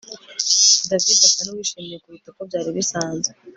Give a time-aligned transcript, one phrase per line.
[0.89, 3.29] David asa nuwishimye kuruta uko byari bisanzwe